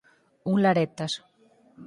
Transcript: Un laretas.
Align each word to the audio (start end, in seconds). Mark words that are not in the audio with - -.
Un 0.51 0.57
laretas. 0.63 1.13